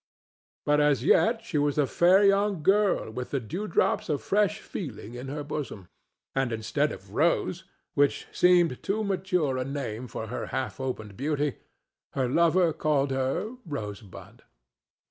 [0.65, 5.13] But as yet she was a fair young girl with the dewdrops of fresh feeling
[5.13, 5.89] in her bosom,
[6.33, 12.73] and, instead of "Rose"—which seemed too mature a name for her half opened beauty—her lover
[12.73, 14.41] called her "Rosebud."